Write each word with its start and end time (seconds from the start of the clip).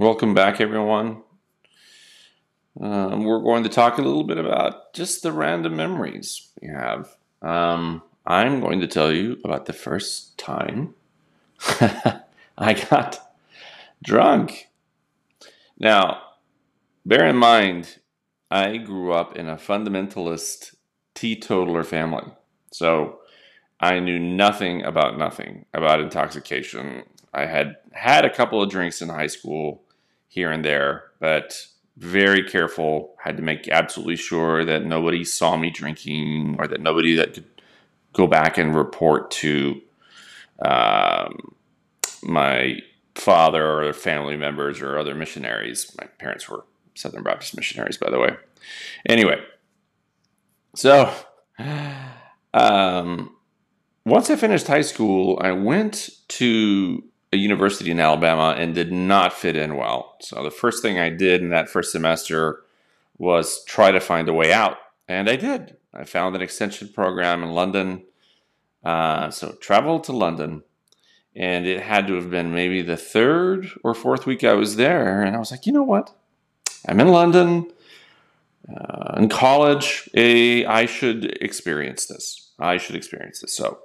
Welcome 0.00 0.32
back, 0.32 0.60
everyone. 0.60 1.24
Um, 2.80 3.24
we're 3.24 3.42
going 3.42 3.64
to 3.64 3.68
talk 3.68 3.98
a 3.98 4.02
little 4.02 4.22
bit 4.22 4.38
about 4.38 4.94
just 4.94 5.24
the 5.24 5.32
random 5.32 5.74
memories 5.74 6.52
we 6.62 6.68
have. 6.68 7.16
Um, 7.42 8.04
I'm 8.24 8.60
going 8.60 8.78
to 8.78 8.86
tell 8.86 9.12
you 9.12 9.38
about 9.44 9.66
the 9.66 9.72
first 9.72 10.38
time 10.38 10.94
I 12.56 12.74
got 12.88 13.18
drunk. 14.00 14.68
Now, 15.80 16.22
bear 17.04 17.26
in 17.26 17.34
mind, 17.36 17.98
I 18.52 18.76
grew 18.76 19.12
up 19.12 19.36
in 19.36 19.48
a 19.48 19.56
fundamentalist 19.56 20.76
teetotaler 21.16 21.82
family. 21.82 22.30
So 22.70 23.18
I 23.80 23.98
knew 23.98 24.20
nothing 24.20 24.84
about 24.84 25.18
nothing 25.18 25.64
about 25.74 26.00
intoxication. 26.00 27.02
I 27.34 27.46
had 27.46 27.78
had 27.90 28.24
a 28.24 28.32
couple 28.32 28.62
of 28.62 28.70
drinks 28.70 29.02
in 29.02 29.08
high 29.08 29.26
school 29.26 29.82
here 30.28 30.50
and 30.50 30.64
there, 30.64 31.04
but 31.20 31.66
very 31.96 32.42
careful. 32.42 33.14
Had 33.22 33.36
to 33.36 33.42
make 33.42 33.68
absolutely 33.68 34.16
sure 34.16 34.64
that 34.64 34.84
nobody 34.84 35.24
saw 35.24 35.56
me 35.56 35.70
drinking 35.70 36.56
or 36.58 36.68
that 36.68 36.80
nobody 36.80 37.14
that 37.16 37.34
could 37.34 37.44
go 38.12 38.26
back 38.26 38.56
and 38.58 38.74
report 38.74 39.30
to 39.30 39.80
um, 40.60 41.54
my 42.22 42.78
father 43.14 43.82
or 43.82 43.92
family 43.92 44.36
members 44.36 44.80
or 44.80 44.98
other 44.98 45.14
missionaries. 45.14 45.94
My 46.00 46.06
parents 46.18 46.48
were 46.48 46.64
Southern 46.94 47.22
Baptist 47.22 47.56
missionaries, 47.56 47.96
by 47.96 48.10
the 48.10 48.18
way. 48.18 48.36
Anyway, 49.08 49.40
so 50.74 51.12
um, 52.54 53.34
once 54.04 54.30
I 54.30 54.36
finished 54.36 54.66
high 54.66 54.82
school, 54.82 55.38
I 55.42 55.52
went 55.52 56.10
to 56.28 57.02
a 57.32 57.36
university 57.36 57.90
in 57.90 58.00
Alabama 58.00 58.54
and 58.56 58.74
did 58.74 58.92
not 58.92 59.32
fit 59.32 59.56
in 59.56 59.76
well. 59.76 60.16
So 60.20 60.42
the 60.42 60.50
first 60.50 60.82
thing 60.82 60.98
I 60.98 61.10
did 61.10 61.42
in 61.42 61.50
that 61.50 61.68
first 61.68 61.92
semester 61.92 62.62
was 63.18 63.64
try 63.64 63.90
to 63.90 64.00
find 64.00 64.28
a 64.28 64.32
way 64.32 64.52
out, 64.52 64.78
and 65.08 65.28
I 65.28 65.36
did. 65.36 65.76
I 65.92 66.04
found 66.04 66.36
an 66.36 66.42
extension 66.42 66.88
program 66.88 67.42
in 67.42 67.50
London. 67.50 68.04
Uh, 68.84 69.30
so 69.30 69.52
traveled 69.60 70.04
to 70.04 70.12
London, 70.12 70.62
and 71.34 71.66
it 71.66 71.82
had 71.82 72.06
to 72.06 72.14
have 72.14 72.30
been 72.30 72.54
maybe 72.54 72.80
the 72.80 72.96
third 72.96 73.68
or 73.82 73.94
fourth 73.94 74.24
week 74.24 74.44
I 74.44 74.54
was 74.54 74.76
there, 74.76 75.22
and 75.22 75.34
I 75.34 75.38
was 75.38 75.50
like, 75.50 75.66
you 75.66 75.72
know 75.72 75.82
what? 75.82 76.14
I'm 76.86 77.00
in 77.00 77.08
London. 77.08 77.70
Uh, 78.68 79.14
in 79.16 79.28
college, 79.28 80.08
a, 80.14 80.64
I 80.66 80.86
should 80.86 81.24
experience 81.42 82.06
this. 82.06 82.52
I 82.58 82.76
should 82.76 82.96
experience 82.96 83.40
this. 83.40 83.56
So 83.56 83.78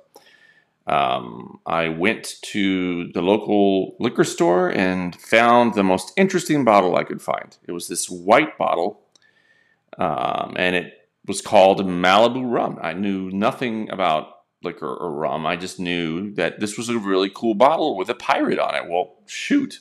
um, 0.85 1.59
I 1.65 1.87
went 1.87 2.35
to 2.43 3.07
the 3.13 3.21
local 3.21 3.95
liquor 3.99 4.25
store 4.25 4.69
and 4.69 5.15
found 5.15 5.73
the 5.73 5.83
most 5.83 6.11
interesting 6.17 6.65
bottle 6.65 6.95
I 6.95 7.03
could 7.03 7.21
find. 7.21 7.55
It 7.67 7.71
was 7.71 7.87
this 7.87 8.09
white 8.09 8.57
bottle, 8.57 9.01
um, 9.97 10.53
and 10.57 10.75
it 10.75 10.93
was 11.25 11.41
called 11.41 11.79
Malibu 11.85 12.51
Rum. 12.51 12.79
I 12.81 12.93
knew 12.93 13.31
nothing 13.31 13.89
about 13.91 14.27
liquor 14.61 14.93
or 14.93 15.11
rum. 15.11 15.45
I 15.45 15.55
just 15.55 15.79
knew 15.79 16.33
that 16.33 16.59
this 16.59 16.77
was 16.77 16.89
a 16.89 16.97
really 16.97 17.29
cool 17.33 17.53
bottle 17.53 17.95
with 17.95 18.09
a 18.09 18.15
pirate 18.15 18.59
on 18.59 18.75
it. 18.75 18.89
Well, 18.89 19.15
shoot. 19.25 19.79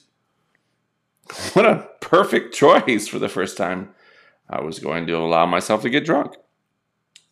What 1.55 1.64
a 1.64 1.89
perfect 2.00 2.53
choice 2.53 3.08
for 3.08 3.19
the 3.19 3.28
first 3.28 3.56
time 3.56 3.95
I 4.50 4.61
was 4.61 4.80
going 4.80 5.06
to 5.06 5.17
allow 5.17 5.47
myself 5.47 5.83
to 5.83 5.91
get 5.91 6.05
drunk. 6.05 6.34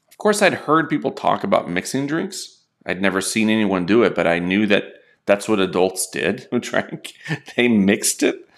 Of 0.08 0.16
course, 0.16 0.40
I'd 0.40 0.54
heard 0.54 0.88
people 0.88 1.10
talk 1.10 1.44
about 1.44 1.68
mixing 1.68 2.06
drinks 2.06 2.59
I'd 2.86 3.02
never 3.02 3.20
seen 3.20 3.50
anyone 3.50 3.86
do 3.86 4.02
it, 4.02 4.14
but 4.14 4.26
I 4.26 4.38
knew 4.38 4.66
that 4.66 4.94
that's 5.26 5.48
what 5.48 5.60
adults 5.60 6.08
did 6.08 6.48
who 6.50 6.58
drank. 6.58 7.14
they 7.56 7.68
mixed 7.68 8.22
it. 8.22 8.48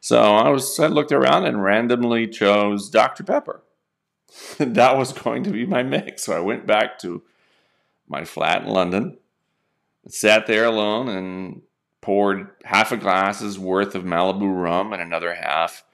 So 0.00 0.20
I 0.20 0.48
was 0.48 0.78
I 0.80 0.86
looked 0.86 1.12
around 1.12 1.44
and 1.44 1.62
randomly 1.62 2.26
chose 2.26 2.88
Dr. 2.88 3.22
Pepper. 3.22 3.62
that 4.58 4.96
was 4.96 5.12
going 5.12 5.42
to 5.44 5.50
be 5.50 5.66
my 5.66 5.82
mix. 5.82 6.24
So 6.24 6.36
I 6.36 6.40
went 6.40 6.66
back 6.66 6.98
to 7.00 7.22
my 8.08 8.24
flat 8.24 8.62
in 8.62 8.68
London, 8.68 9.18
sat 10.08 10.46
there 10.46 10.64
alone 10.64 11.08
and 11.08 11.62
poured 12.00 12.48
half 12.64 12.92
a 12.92 12.96
glass's 12.96 13.58
worth 13.58 13.94
of 13.94 14.04
Malibu 14.04 14.62
rum 14.62 14.92
and 14.92 15.02
another 15.02 15.34
half 15.34 15.84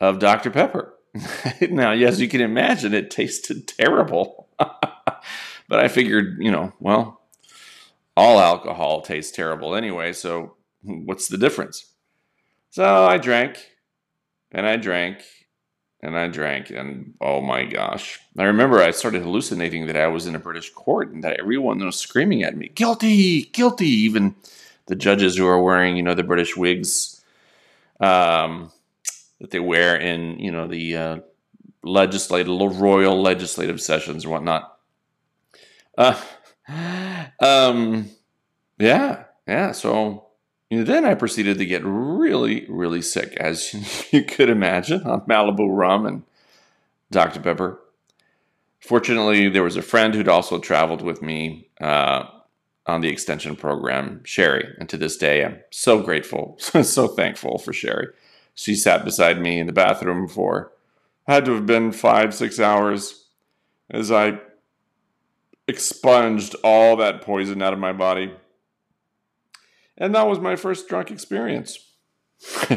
of 0.00 0.18
Dr. 0.18 0.50
Pepper. 0.50 0.94
now, 1.70 1.92
as 1.92 2.20
you 2.20 2.28
can 2.28 2.40
imagine, 2.40 2.92
it 2.92 3.10
tasted 3.10 3.68
terrible. 3.68 4.43
But 5.68 5.80
I 5.80 5.88
figured, 5.88 6.36
you 6.38 6.50
know, 6.50 6.72
well, 6.78 7.20
all 8.16 8.38
alcohol 8.38 9.02
tastes 9.02 9.32
terrible 9.32 9.74
anyway, 9.74 10.12
so 10.12 10.54
what's 10.82 11.28
the 11.28 11.38
difference? 11.38 11.86
So 12.70 13.04
I 13.04 13.18
drank 13.18 13.70
and 14.52 14.66
I 14.66 14.76
drank 14.76 15.22
and 16.04 16.18
I 16.18 16.28
drank, 16.28 16.70
and 16.70 17.14
oh 17.20 17.40
my 17.40 17.64
gosh. 17.64 18.20
I 18.38 18.44
remember 18.44 18.78
I 18.78 18.90
started 18.90 19.22
hallucinating 19.22 19.86
that 19.86 19.96
I 19.96 20.06
was 20.06 20.26
in 20.26 20.34
a 20.34 20.38
British 20.38 20.70
court 20.70 21.10
and 21.12 21.24
that 21.24 21.40
everyone 21.40 21.78
was 21.78 21.98
screaming 21.98 22.42
at 22.42 22.56
me, 22.56 22.68
guilty, 22.74 23.44
guilty. 23.44 23.86
Even 23.86 24.34
the 24.86 24.96
judges 24.96 25.36
who 25.36 25.46
are 25.46 25.62
wearing, 25.62 25.96
you 25.96 26.02
know, 26.02 26.14
the 26.14 26.22
British 26.22 26.58
wigs 26.58 27.24
um, 28.00 28.70
that 29.40 29.50
they 29.50 29.60
wear 29.60 29.96
in, 29.96 30.38
you 30.38 30.50
know, 30.50 30.66
the 30.66 30.96
uh, 30.96 31.18
legislative, 31.82 32.80
royal 32.80 33.22
legislative 33.22 33.80
sessions 33.80 34.24
and 34.24 34.32
whatnot. 34.32 34.73
Uh, 35.96 36.20
um, 37.40 38.10
yeah, 38.78 39.24
yeah. 39.46 39.72
So 39.72 40.26
then 40.70 41.04
I 41.04 41.14
proceeded 41.14 41.58
to 41.58 41.66
get 41.66 41.82
really, 41.84 42.66
really 42.68 43.02
sick, 43.02 43.36
as 43.36 43.72
you 44.12 44.24
could 44.24 44.48
imagine, 44.48 45.02
on 45.02 45.22
Malibu 45.22 45.66
rum 45.68 46.06
and 46.06 46.22
Dr. 47.10 47.40
Pepper. 47.40 47.80
Fortunately, 48.80 49.48
there 49.48 49.62
was 49.62 49.76
a 49.76 49.82
friend 49.82 50.14
who'd 50.14 50.28
also 50.28 50.58
traveled 50.58 51.02
with 51.02 51.22
me 51.22 51.68
uh, 51.80 52.24
on 52.86 53.00
the 53.00 53.08
extension 53.08 53.56
program, 53.56 54.20
Sherry. 54.24 54.74
And 54.78 54.88
to 54.90 54.96
this 54.96 55.16
day, 55.16 55.44
I'm 55.44 55.60
so 55.70 56.02
grateful, 56.02 56.56
so 56.58 57.08
thankful 57.08 57.58
for 57.58 57.72
Sherry. 57.72 58.08
She 58.54 58.74
sat 58.74 59.04
beside 59.04 59.40
me 59.40 59.58
in 59.58 59.66
the 59.66 59.72
bathroom 59.72 60.28
for, 60.28 60.72
had 61.26 61.44
to 61.46 61.54
have 61.54 61.66
been 61.66 61.92
five, 61.92 62.34
six 62.34 62.60
hours 62.60 63.26
as 63.90 64.12
I 64.12 64.38
expunged 65.74 66.54
all 66.62 66.96
that 66.96 67.20
poison 67.20 67.60
out 67.60 67.72
of 67.72 67.80
my 67.80 67.92
body. 67.92 68.32
And 69.98 70.14
that 70.14 70.28
was 70.28 70.38
my 70.38 70.54
first 70.54 70.88
drunk 70.88 71.10
experience. 71.10 71.78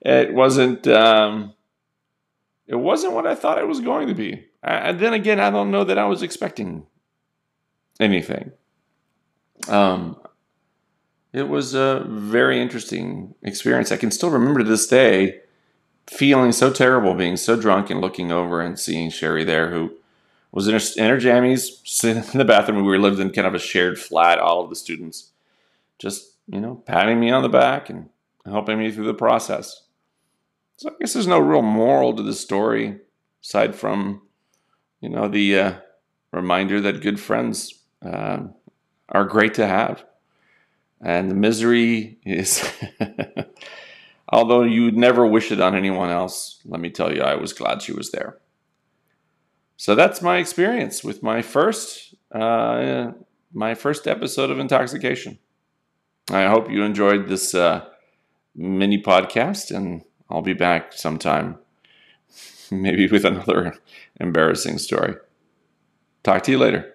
it 0.00 0.32
wasn't 0.32 0.86
um, 0.86 1.54
it 2.66 2.76
wasn't 2.76 3.12
what 3.12 3.26
I 3.26 3.34
thought 3.34 3.58
it 3.58 3.66
was 3.66 3.80
going 3.80 4.06
to 4.08 4.14
be. 4.14 4.46
And 4.62 5.00
then 5.00 5.12
again, 5.12 5.40
I 5.40 5.50
don't 5.50 5.70
know 5.70 5.84
that 5.84 5.98
I 5.98 6.06
was 6.06 6.22
expecting 6.22 6.86
anything. 8.00 8.52
Um, 9.68 10.16
it 11.32 11.48
was 11.48 11.74
a 11.74 12.04
very 12.08 12.60
interesting 12.60 13.34
experience. 13.42 13.90
I 13.90 13.96
can 13.96 14.10
still 14.10 14.30
remember 14.30 14.60
to 14.60 14.64
this 14.64 14.86
day 14.86 15.40
feeling 16.06 16.52
so 16.52 16.70
terrible, 16.72 17.14
being 17.14 17.36
so 17.36 17.60
drunk, 17.60 17.90
and 17.90 18.00
looking 18.00 18.30
over 18.30 18.60
and 18.60 18.78
seeing 18.78 19.10
Sherry 19.10 19.44
there, 19.44 19.70
who 19.70 19.92
was 20.54 20.68
in 20.68 20.74
her, 21.08 21.16
jammies, 21.16 21.80
sitting 21.84 22.22
in 22.22 22.38
the 22.38 22.44
bathroom. 22.44 22.84
We 22.84 22.96
lived 22.96 23.18
in 23.18 23.30
kind 23.30 23.46
of 23.46 23.54
a 23.54 23.58
shared 23.58 23.98
flat, 23.98 24.38
all 24.38 24.62
of 24.62 24.70
the 24.70 24.76
students, 24.76 25.32
just, 25.98 26.36
you 26.46 26.60
know, 26.60 26.76
patting 26.86 27.18
me 27.18 27.28
on 27.30 27.42
the 27.42 27.48
back 27.48 27.90
and 27.90 28.08
helping 28.46 28.78
me 28.78 28.92
through 28.92 29.06
the 29.06 29.14
process. 29.14 29.82
So 30.76 30.90
I 30.90 30.92
guess 31.00 31.12
there's 31.12 31.26
no 31.26 31.40
real 31.40 31.62
moral 31.62 32.14
to 32.14 32.22
the 32.22 32.32
story 32.32 33.00
aside 33.42 33.74
from, 33.74 34.22
you 35.00 35.08
know, 35.08 35.26
the 35.26 35.58
uh, 35.58 35.74
reminder 36.30 36.80
that 36.82 37.02
good 37.02 37.18
friends 37.18 37.82
uh, 38.00 38.44
are 39.08 39.24
great 39.24 39.54
to 39.54 39.66
have. 39.66 40.04
And 41.00 41.32
the 41.32 41.34
misery 41.34 42.18
is, 42.24 42.64
although 44.28 44.62
you'd 44.62 44.96
never 44.96 45.26
wish 45.26 45.50
it 45.50 45.60
on 45.60 45.74
anyone 45.74 46.10
else, 46.10 46.60
let 46.64 46.80
me 46.80 46.90
tell 46.90 47.12
you, 47.12 47.22
I 47.22 47.34
was 47.34 47.52
glad 47.52 47.82
she 47.82 47.92
was 47.92 48.12
there 48.12 48.38
so 49.76 49.94
that's 49.94 50.22
my 50.22 50.38
experience 50.38 51.02
with 51.02 51.22
my 51.22 51.42
first 51.42 52.14
uh, 52.32 53.12
my 53.52 53.74
first 53.74 54.06
episode 54.06 54.50
of 54.50 54.58
intoxication. 54.58 55.38
I 56.30 56.46
hope 56.46 56.70
you 56.70 56.82
enjoyed 56.82 57.28
this 57.28 57.54
uh, 57.54 57.84
mini 58.54 59.00
podcast, 59.02 59.74
and 59.74 60.02
I'll 60.30 60.42
be 60.42 60.54
back 60.54 60.92
sometime, 60.92 61.58
maybe 62.70 63.06
with 63.08 63.24
another 63.24 63.74
embarrassing 64.20 64.78
story. 64.78 65.16
Talk 66.22 66.42
to 66.44 66.52
you 66.52 66.58
later. 66.58 66.93